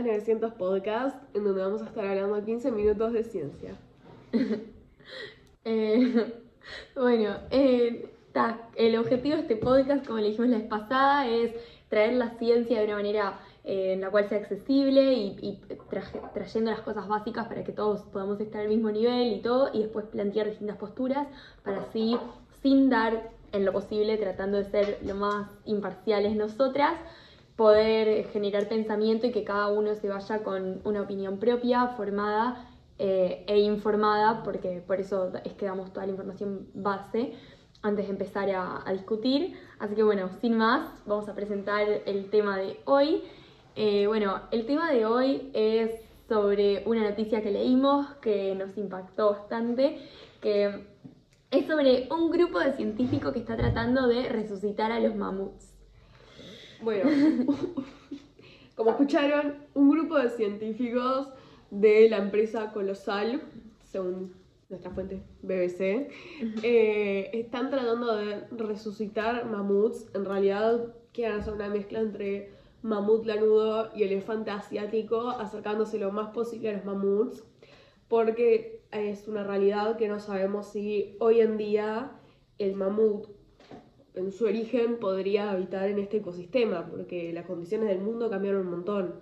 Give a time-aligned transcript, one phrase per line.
[0.00, 3.74] a 900 Podcast, en donde vamos a estar hablando 15 minutos de ciencia.
[5.64, 6.32] Eh,
[6.94, 11.52] bueno, eh, ta, el objetivo de este podcast, como le dijimos la vez pasada, es
[11.90, 15.60] traer la ciencia de una manera eh, en la cual sea accesible y, y
[15.90, 19.68] traje- trayendo las cosas básicas para que todos podamos estar al mismo nivel y todo,
[19.74, 21.26] y después plantear distintas posturas
[21.62, 22.16] para así,
[22.62, 26.94] sin dar en lo posible, tratando de ser lo más imparciales nosotras,
[27.60, 32.66] poder generar pensamiento y que cada uno se vaya con una opinión propia, formada
[32.98, 37.34] eh, e informada, porque por eso es que damos toda la información base
[37.82, 39.58] antes de empezar a, a discutir.
[39.78, 43.24] Así que bueno, sin más, vamos a presentar el tema de hoy.
[43.76, 45.90] Eh, bueno, el tema de hoy es
[46.30, 49.98] sobre una noticia que leímos que nos impactó bastante,
[50.40, 50.86] que
[51.50, 55.69] es sobre un grupo de científicos que está tratando de resucitar a los mamuts.
[56.82, 57.10] Bueno,
[58.74, 61.28] como escucharon, un grupo de científicos
[61.70, 63.42] de la empresa Colosal,
[63.84, 64.32] según
[64.70, 66.08] nuestra fuente BBC,
[66.62, 70.06] eh, están tratando de resucitar mamuts.
[70.14, 76.30] En realidad quieren hacer una mezcla entre mamut lanudo y elefante asiático, acercándose lo más
[76.30, 77.44] posible a los mamuts,
[78.08, 82.12] porque es una realidad que no sabemos si hoy en día
[82.58, 83.28] el mamut
[84.14, 88.70] en su origen podría habitar en este ecosistema, porque las condiciones del mundo cambiaron un
[88.70, 89.14] montón.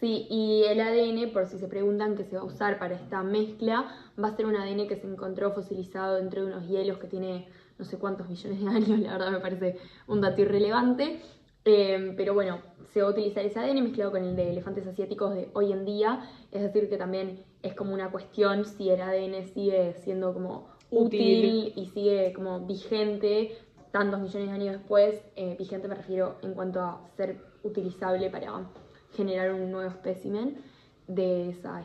[0.00, 3.22] Sí, y el ADN, por si se preguntan qué se va a usar para esta
[3.22, 3.88] mezcla,
[4.22, 7.48] va a ser un ADN que se encontró fosilizado dentro de unos hielos que tiene
[7.78, 11.20] no sé cuántos millones de años, la verdad me parece un dato irrelevante.
[11.64, 12.60] Eh, pero bueno,
[12.92, 15.84] se va a utilizar ese ADN mezclado con el de elefantes asiáticos de hoy en
[15.84, 20.68] día, es decir, que también es como una cuestión si el ADN sigue siendo como
[20.90, 21.72] útil, Útil.
[21.76, 23.56] y sigue como vigente
[23.90, 25.22] tantos millones de años después.
[25.36, 28.66] Eh, vigente me refiero en cuanto a ser utilizable para
[29.12, 30.58] generar un nuevo espécimen
[31.06, 31.84] de, esa,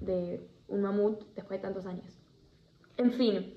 [0.00, 2.18] de un mamut después de tantos años.
[2.96, 3.54] En fin,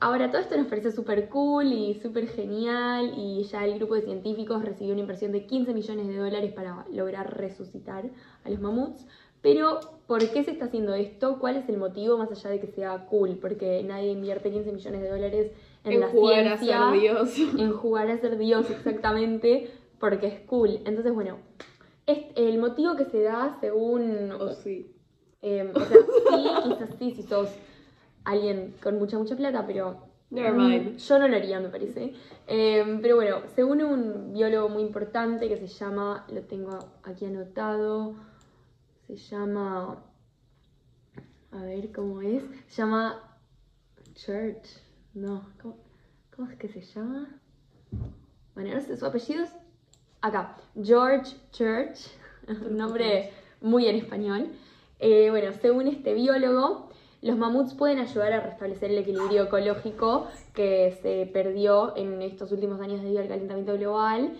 [0.00, 4.02] ahora todo esto nos parece súper cool y súper genial y ya el grupo de
[4.02, 8.10] científicos recibió una inversión de 15 millones de dólares para lograr resucitar
[8.44, 9.06] a los mamuts.
[9.42, 11.40] Pero, ¿por qué se está haciendo esto?
[11.40, 13.38] ¿Cuál es el motivo más allá de que sea cool?
[13.40, 15.52] Porque nadie invierte 15 millones de dólares
[15.84, 17.38] en, En, la jugar ciencia a ser Dios.
[17.58, 20.80] en jugar a ser Dios exactamente porque es cool.
[20.84, 21.38] Entonces, bueno,
[22.06, 24.32] es el motivo que se da según...
[24.32, 24.94] o sí.
[25.42, 27.50] eh, o sea, sí, quizás sí, si sos
[28.24, 30.10] alguien con mucha, mucha plata, pero...
[30.30, 30.96] Never mm, mind.
[30.96, 32.14] Yo no lo haría, me parece.
[32.46, 38.14] Eh, pero bueno, según un biólogo muy importante que se llama, lo tengo aquí anotado,
[39.06, 40.02] se llama...
[41.52, 42.42] A ver cómo es.
[42.66, 43.38] Se llama
[44.14, 44.80] Church.
[45.14, 47.28] No, ¿cómo, es que se llama?
[48.54, 49.50] Bueno, no sé, su apellido es
[50.22, 52.08] acá, George Church,
[52.48, 53.30] un nombre
[53.60, 54.52] muy en español.
[55.00, 56.88] Eh, bueno, según este biólogo,
[57.20, 62.80] los mamuts pueden ayudar a restablecer el equilibrio ecológico que se perdió en estos últimos
[62.80, 64.32] años debido al calentamiento global.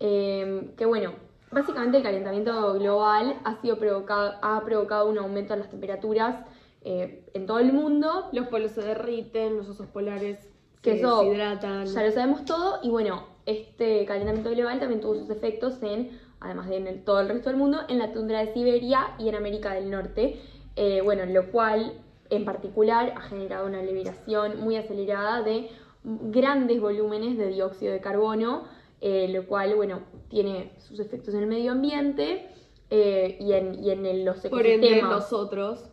[0.00, 1.12] Eh, que bueno,
[1.52, 6.44] básicamente el calentamiento global ha, sido provocado, ha provocado un aumento en las temperaturas
[6.88, 10.38] eh, en todo el mundo Los polos se derriten, los osos polares
[10.82, 11.86] Que se eso deshidratan.
[11.86, 16.68] ya lo sabemos todo y bueno, este calentamiento global también tuvo sus efectos en, además
[16.68, 19.34] de en el- todo el resto del mundo, en la tundra de Siberia y en
[19.34, 20.40] América del Norte,
[20.78, 21.94] Eh, bueno, lo cual
[22.28, 25.70] en particular ha generado una liberación muy acelerada de
[26.04, 28.64] grandes volúmenes de dióxido de carbono,
[29.00, 32.46] eh, lo cual, bueno, tiene sus efectos en el medio ambiente
[32.90, 35.10] eh, y, en, y en el- los Por ende, ecosistemas.
[35.22, 35.88] nosotros.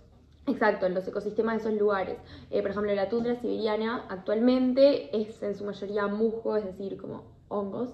[0.45, 2.17] Exacto, en los ecosistemas de esos lugares.
[2.49, 7.23] Eh, por ejemplo, la tundra siberiana actualmente es en su mayoría musgo, es decir, como
[7.47, 7.93] hongos.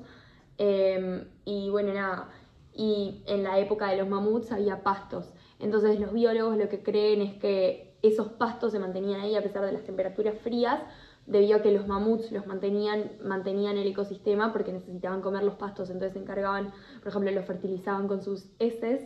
[0.58, 2.30] Eh, y bueno, nada.
[2.74, 5.32] Y en la época de los mamuts había pastos.
[5.60, 9.64] Entonces los biólogos lo que creen es que esos pastos se mantenían ahí a pesar
[9.66, 10.82] de las temperaturas frías,
[11.28, 15.90] debido a que los mamuts los mantenían, mantenían el ecosistema porque necesitaban comer los pastos,
[15.90, 19.02] entonces se encargaban, por ejemplo, los fertilizaban con sus heces.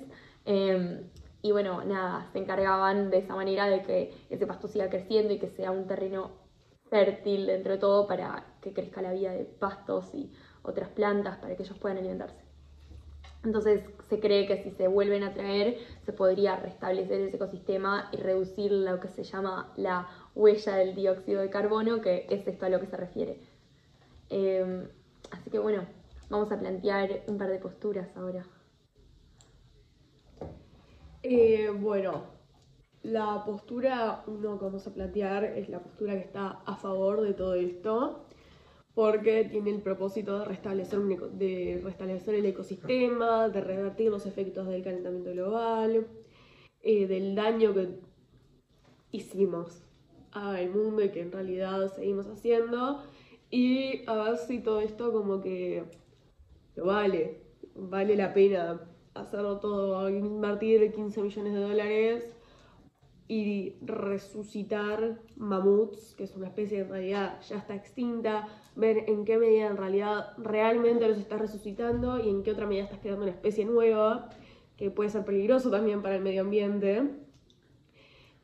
[0.46, 1.04] eh,
[1.44, 5.40] y bueno, nada, se encargaban de esa manera de que ese pasto siga creciendo y
[5.40, 6.32] que sea un terreno
[6.90, 10.32] fértil dentro de todo para que crezca la vida de pastos y
[10.64, 12.42] otras plantas para que ellos puedan alimentarse.
[13.44, 18.18] Entonces se cree que si se vuelven a traer se podría restablecer ese ecosistema y
[18.18, 22.70] reducir lo que se llama la huella del dióxido de carbono, que es esto a
[22.70, 23.42] lo que se refiere.
[24.30, 24.88] Eh,
[25.30, 25.86] así que bueno,
[26.30, 28.46] vamos a plantear un par de posturas ahora.
[31.26, 32.26] Eh, bueno,
[33.02, 37.34] la postura uno que vamos a plantear es la postura que está a favor de
[37.34, 38.26] todo esto,
[38.94, 41.00] porque tiene el propósito de restablecer,
[42.36, 46.08] el ecosistema, de revertir los efectos del calentamiento global,
[46.82, 48.00] eh, del daño que
[49.12, 49.82] hicimos
[50.32, 53.02] al mundo y que en realidad seguimos haciendo,
[53.50, 55.86] y a ver si todo esto como que
[56.76, 57.40] lo vale,
[57.76, 58.82] vale la pena
[59.14, 62.36] hacerlo todo, invertir 15 millones de dólares
[63.28, 69.26] y resucitar mamuts, que es una especie que en realidad ya está extinta, ver en
[69.26, 73.24] qué medida en realidad realmente los estás resucitando y en qué otra medida estás creando
[73.24, 74.30] una especie nueva,
[74.78, 77.04] que puede ser peligroso también para el medio ambiente.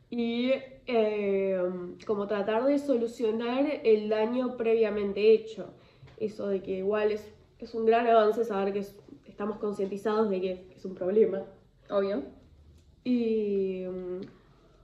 [0.10, 0.51] Y
[0.88, 1.62] eh,
[2.07, 5.74] como tratar de solucionar el daño previamente hecho.
[6.18, 8.95] Eso de que igual es, es un gran avance saber que es-
[9.39, 11.44] estamos concientizados de que es un problema.
[11.89, 12.24] Obvio.
[13.06, 13.86] Y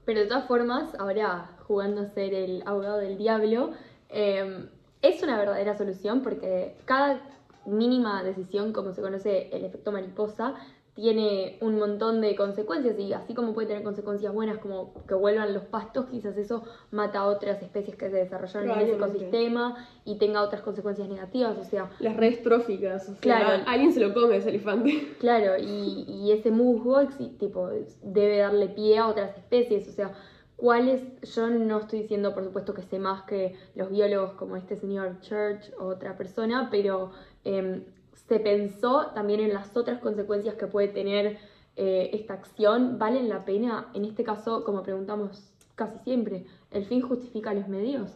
[0.06, 3.72] Pero de todas formas, ahora jugando a ser el abogado del diablo,
[4.08, 4.66] eh,
[5.02, 7.20] es una verdadera solución porque cada
[7.66, 10.54] mínima decisión, como se conoce el efecto mariposa,
[10.96, 15.52] tiene un montón de consecuencias y así como puede tener consecuencias buenas como que vuelvan
[15.52, 20.16] los pastos, quizás eso mata a otras especies que se desarrollaron en ese ecosistema y
[20.16, 23.62] tenga otras consecuencias negativas, o sea, las redes tróficas, o sea, Claro.
[23.66, 25.14] alguien se lo come ese elefante.
[25.20, 27.06] Claro, y, y ese musgo
[27.38, 27.68] tipo,
[28.02, 30.12] debe darle pie a otras especies, o sea,
[30.56, 31.02] ¿cuáles?
[31.34, 35.20] Yo no estoy diciendo, por supuesto, que sé más que los biólogos como este señor
[35.20, 37.10] Church o otra persona, pero
[37.44, 37.84] em,
[38.28, 41.38] se pensó también en las otras consecuencias que puede tener
[41.76, 42.98] eh, esta acción.
[42.98, 43.88] ¿Valen la pena?
[43.94, 48.10] En este caso, como preguntamos casi siempre, ¿el fin justifica los medios?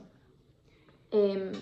[1.11, 1.53] Em,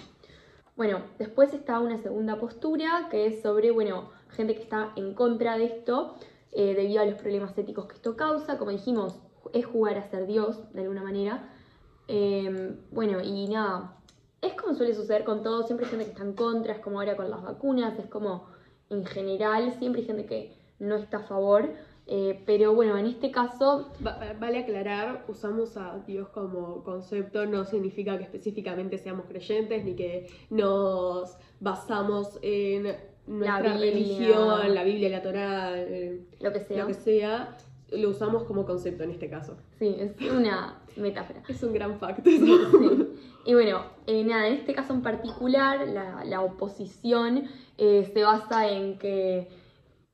[0.76, 5.58] bueno, después está una segunda postura que es sobre, bueno, gente que está en contra
[5.58, 6.14] de esto
[6.52, 8.58] eh, debido a los problemas éticos que esto causa.
[8.58, 9.18] Como dijimos,
[9.52, 11.52] es jugar a ser Dios de alguna manera.
[12.06, 13.97] Eh, bueno, y nada,
[14.40, 17.00] es como suele suceder con todo, siempre hay gente que está en contra, es como
[17.00, 18.46] ahora con las vacunas, es como
[18.90, 21.68] en general, siempre hay gente que no está a favor.
[22.10, 27.66] eh, pero bueno, en este caso, Va- vale aclarar, usamos a Dios como concepto, no
[27.66, 32.96] significa que específicamente seamos creyentes ni que nos basamos en
[33.26, 33.58] nuestra
[33.92, 36.78] religión, la Biblia, la Torá, eh, lo que sea.
[36.80, 37.56] lo que sea,
[37.90, 39.56] lo usamos como concepto en este caso.
[39.78, 41.42] Sí, es una metáfora.
[41.48, 42.44] Es un gran facto eso.
[42.44, 43.08] Sí.
[43.46, 47.44] Y bueno, eh, nada, en este caso en particular, la, la oposición
[47.78, 49.48] eh, se basa en que,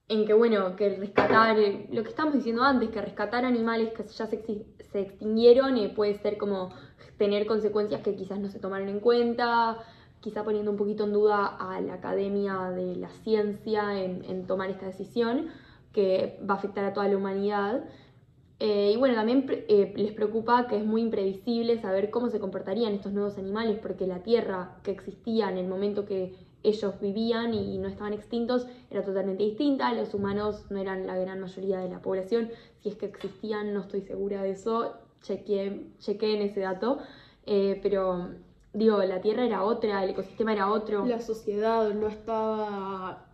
[0.09, 1.57] en que, bueno, que rescatar,
[1.91, 4.41] lo que estábamos diciendo antes, que rescatar animales que ya se,
[4.93, 6.73] se extinguieron eh, puede ser como
[7.19, 9.79] tener consecuencias que quizás no se tomaron en cuenta,
[10.21, 14.71] quizá poniendo un poquito en duda a la academia de la ciencia en, en tomar
[14.71, 15.49] esta decisión,
[15.95, 17.85] que va a afectar a toda la humanidad.
[18.59, 22.93] Eh, y bueno, también eh, les preocupa que es muy imprevisible saber cómo se comportarían
[22.93, 27.79] estos nuevos animales, porque la tierra que existía en el momento que ellos vivían y
[27.79, 29.93] no estaban extintos era totalmente distinta.
[29.93, 32.51] Los humanos no eran la gran mayoría de la población.
[32.83, 34.95] Si es que existían, no estoy segura de eso.
[35.23, 36.99] Chequeé, chequeé en ese dato.
[37.47, 38.31] Eh, pero
[38.73, 41.05] digo, la tierra era otra, el ecosistema era otro.
[41.05, 43.27] La sociedad no estaba...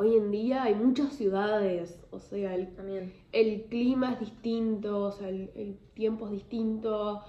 [0.00, 3.12] Hoy en día hay muchas ciudades, o sea, el También.
[3.32, 7.20] el clima es distinto, o sea, el, el tiempo es distinto.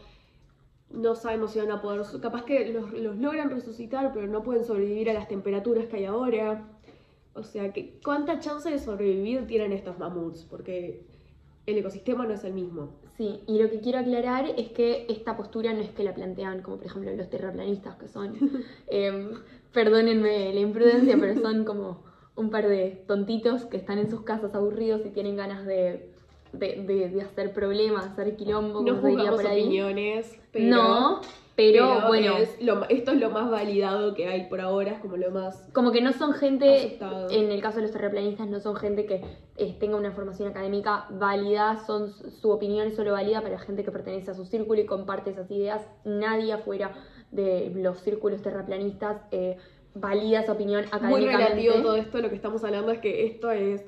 [0.92, 2.04] No sabemos si van a poder.
[2.22, 6.06] Capaz que los, los logran resucitar, pero no pueden sobrevivir a las temperaturas que hay
[6.06, 6.68] ahora.
[7.34, 10.46] O sea, que ¿cuánta chance de sobrevivir tienen estos mamuts?
[10.46, 11.02] Porque
[11.66, 12.90] el ecosistema no es el mismo.
[13.18, 16.62] Sí, y lo que quiero aclarar es que esta postura no es que la plantean
[16.62, 18.36] como por ejemplo los terraplanistas que son,
[18.88, 19.32] em,
[19.74, 22.09] perdónenme la imprudencia, pero son como
[22.40, 26.10] un par de tontitos que están en sus casas aburridos y tienen ganas de,
[26.54, 29.62] de, de- de hacer problemas, hacer quilombo, No como se diría por ahí.
[29.62, 30.76] opiniones, pero.
[30.76, 31.22] no,
[31.56, 35.00] pero, pero bueno, es lo- esto es lo más validado que hay por ahora, es
[35.00, 35.68] como lo más.
[35.74, 37.30] como que no son gente, Aceptado.
[37.30, 39.22] en el caso de los terraplanistas, no son gente que
[39.58, 43.92] eh, tenga una formación académica válida, son su opinión es solo válida para gente que
[43.92, 45.86] pertenece a su círculo y comparte esas ideas.
[46.06, 46.94] Nadie afuera
[47.32, 49.58] de los círculos terraplanistas eh,
[50.00, 51.38] valida esa opinión Muy académicamente.
[51.38, 53.84] relativo todo esto, lo que estamos hablando es que esto es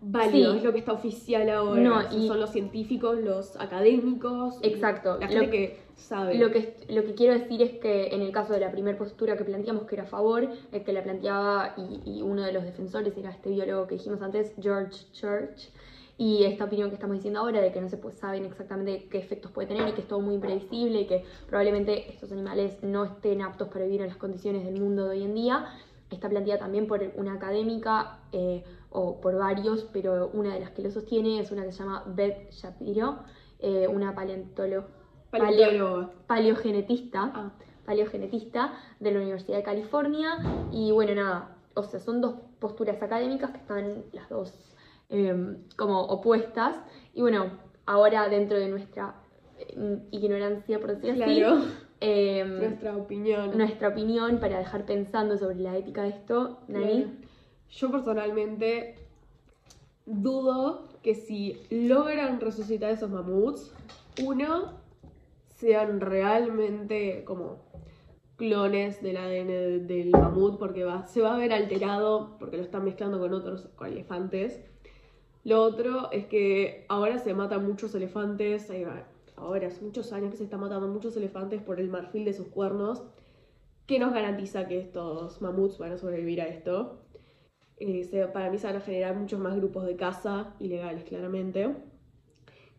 [0.00, 0.58] válido, Sí.
[0.58, 1.80] es lo que está oficial ahora.
[1.80, 4.58] No, y- Son los científicos, los académicos.
[4.62, 5.18] Exacto.
[5.18, 6.34] La Lo- que sabe.
[6.36, 9.36] Lo que, lo que quiero decir es que en el caso de la primera postura
[9.36, 12.64] que planteamos, que era a favor, el que la planteaba y, y uno de los
[12.64, 15.70] defensores era este biólogo que dijimos antes, George Church,
[16.22, 19.18] y esta opinión que estamos diciendo ahora de que no se pues, saben exactamente qué
[19.18, 23.02] efectos puede tener y que es todo muy imprevisible y que probablemente estos animales no
[23.04, 25.66] estén aptos para vivir en las condiciones del mundo de hoy en día,
[26.10, 30.82] está planteada también por una académica eh, o por varios, pero una de las que
[30.82, 33.18] lo sostiene es una que se llama Beth Shapiro,
[33.58, 34.84] eh, una paleontolo-
[35.32, 36.10] paleo- Paleontólogo.
[36.28, 37.50] paleogenetista, Ah,
[37.84, 40.38] paleogenetista de la Universidad de California.
[40.70, 44.52] Y bueno, nada, o sea, son dos posturas académicas que están las dos
[45.12, 46.74] em, como opuestas.
[47.14, 47.52] Y bueno,
[47.86, 49.14] ahora dentro de nuestra
[49.58, 51.62] em, ignorancia, por decirlo así, Claro.
[52.00, 53.56] em, Nuestra opinión.
[53.56, 57.04] nuestra opinión para dejar pensando sobre la ética de esto, Nani.
[57.04, 57.10] Claro.
[57.70, 58.96] Yo personalmente
[60.06, 63.72] dudo que si logran resucitar esos mamuts,
[64.24, 64.72] uno,
[65.56, 67.60] sean realmente como
[68.36, 72.64] clones del ADN de- del mamut, porque va, se va a ver alterado porque lo
[72.64, 74.60] están mezclando con otros, con elefantes.
[75.44, 78.70] Lo otro es que ahora se matan muchos elefantes,
[79.36, 82.48] ahora hace muchos años que se están matando muchos elefantes por el marfil de sus
[82.48, 83.02] cuernos.
[83.86, 87.00] ¿Qué nos garantiza que estos mamuts van a sobrevivir a esto?
[87.78, 91.76] Eh, se- para mí se van a generar muchos más grupos de caza ilegales, claramente.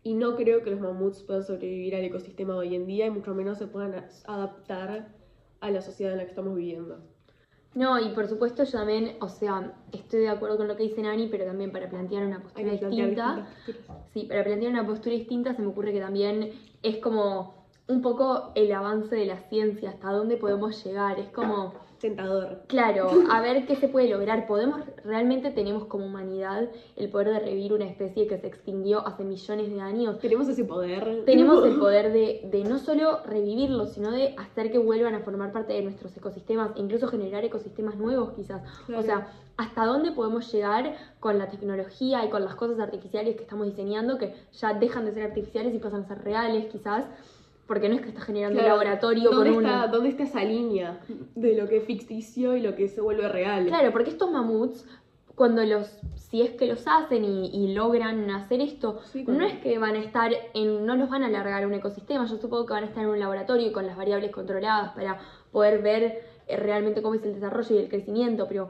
[0.02, 3.10] Y no creo que los mamuts puedan sobrevivir al ecosistema de hoy en día y
[3.10, 5.14] mucho menos se puedan adaptar
[5.60, 7.13] a la sociedad en la que estamos viviendo.
[7.74, 11.02] No, y por supuesto yo también, o sea, estoy de acuerdo con lo que dice
[11.02, 13.48] Nani, pero también para plantear una postura plantear distinta.
[14.12, 16.52] Sí, para plantear una postura distinta se me ocurre que también
[16.82, 21.18] es como un poco el avance de la ciencia, hasta dónde podemos llegar.
[21.18, 22.62] Es como, Tentador.
[22.66, 24.46] claro, a ver qué se puede lograr.
[24.46, 29.24] Podemos, realmente tenemos como humanidad el poder de revivir una especie que se extinguió hace
[29.24, 30.18] millones de años.
[30.18, 31.24] Tenemos ese poder.
[31.26, 35.52] Tenemos el poder de, de no solo revivirlos, sino de hacer que vuelvan a formar
[35.52, 38.62] parte de nuestros ecosistemas, incluso generar ecosistemas nuevos quizás.
[38.86, 39.02] Claro.
[39.02, 43.42] O sea, ¿hasta dónde podemos llegar con la tecnología y con las cosas artificiales que
[43.42, 47.04] estamos diseñando que ya dejan de ser artificiales y pasan a ser reales quizás?
[47.66, 48.74] Porque no es que está generando Claro.
[48.74, 51.00] un laboratorio ¿Dónde está, ¿Dónde está esa línea
[51.34, 53.66] de lo que es ficticio y lo que se vuelve real?
[53.66, 54.86] Claro, porque estos mamuts,
[55.34, 59.54] cuando los, si es que los hacen y, y logran hacer esto, Sí, no es
[59.60, 62.74] que van a estar en, no los van a alargar un ecosistema, yo supongo que
[62.74, 65.18] van a estar en un laboratorio con las variables controladas para
[65.50, 68.68] poder ver eh, realmente cómo es el desarrollo y el crecimiento, pero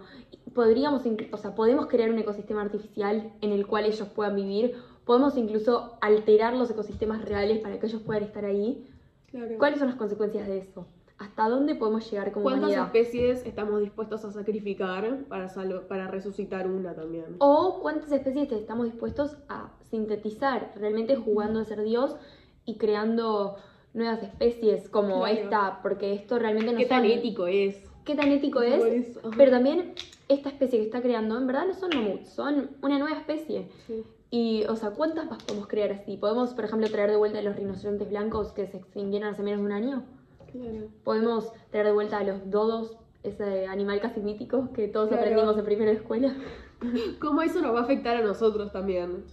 [0.55, 5.37] podríamos, o sea, podemos crear un ecosistema artificial en el cual ellos puedan vivir, podemos
[5.37, 8.87] incluso alterar los ecosistemas reales para que ellos puedan estar ahí.
[9.31, 9.59] Claro.
[9.59, 10.87] ¿Cuáles son las consecuencias de eso?
[11.19, 12.87] ¿Hasta dónde podemos llegar como ¿Cuántas humanidad?
[12.87, 15.49] especies estamos dispuestos a sacrificar para,
[15.89, 17.37] para resucitar una también?
[17.39, 22.17] O cuántas especies estamos dispuestos a sintetizar, realmente jugando a ser Dios
[22.65, 23.57] y creando
[23.93, 25.27] nuevas especies como Claro.
[25.35, 27.77] esta, porque esto realmente no ¿Qué tan son- ético es?
[28.05, 29.17] ¿Qué tan ético es?
[29.37, 29.95] Pero también
[30.29, 33.69] esta especie que está creando, en verdad no son mamuts, son una nueva especie.
[33.87, 34.03] Sí.
[34.31, 36.17] Y, o sea, ¿cuántas más podemos crear así?
[36.17, 39.61] ¿Podemos, por ejemplo, traer de vuelta a los rinocerontes blancos que se extinguieron hace menos
[39.61, 40.05] de un año?
[40.51, 40.89] Claro.
[41.05, 45.23] ¿Podemos traer de vuelta a los dodos, ese animal casi mítico que todos Claro.
[45.23, 46.35] aprendimos en primera escuela?
[47.21, 49.25] ¿Cómo eso nos va a afectar a nosotros también?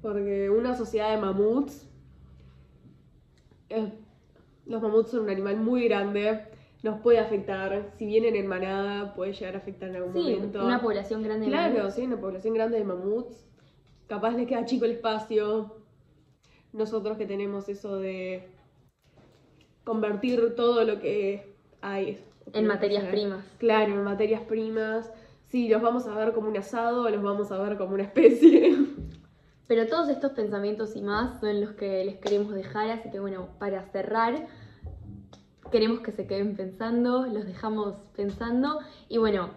[0.00, 1.88] Porque una sociedad de mamuts.
[3.70, 3.92] eh,
[4.66, 6.46] los mamuts son un animal muy grande.
[6.84, 7.92] Nos puede afectar.
[7.96, 10.64] Si vienen en manada, puede llegar a afectar en algún Sí, momento.
[10.66, 11.94] una población grande de Claro, mamuts.
[11.94, 13.46] sí, una población grande de mamuts.
[14.06, 15.76] Capaz les queda chico el espacio.
[16.74, 18.46] Nosotros que tenemos eso de
[19.84, 22.22] convertir todo lo que hay
[22.52, 23.42] En materias primas.
[23.58, 25.10] Claro, en materias primas.
[25.46, 28.76] Sí, los vamos a ver como un asado los vamos a ver como una especie.
[29.66, 33.48] Pero todos estos pensamientos y más son los que les queremos dejar, así que bueno,
[33.58, 34.46] para cerrar,
[35.74, 38.78] queremos que se queden pensando, los dejamos pensando
[39.08, 39.48] y bueno,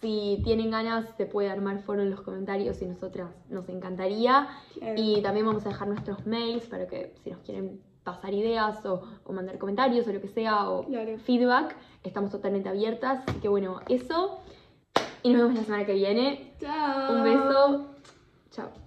[0.00, 4.48] si tienen ganas se puede armar foro en los comentarios y nosotras nos encantaría.
[4.74, 4.94] Claro.
[4.96, 9.02] Y también vamos a dejar nuestros mails para que si nos quieren pasar ideas o,
[9.24, 11.16] o mandar comentarios o lo que sea o Claro.
[11.18, 13.22] feedback, estamos totalmente abiertas.
[13.28, 14.40] Así que bueno, eso.
[15.22, 16.52] Y nos vemos la semana que viene.
[16.58, 17.12] Chao.
[17.14, 17.86] Un beso.
[18.50, 18.80] Chao.